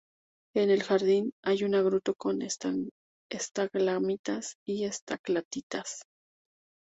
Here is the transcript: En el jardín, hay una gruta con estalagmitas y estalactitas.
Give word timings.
En 0.55 0.71
el 0.71 0.81
jardín, 0.81 1.31
hay 1.43 1.63
una 1.63 1.83
gruta 1.83 2.13
con 2.15 2.39
estalagmitas 2.41 4.55
y 4.65 4.85
estalactitas. 4.85 6.01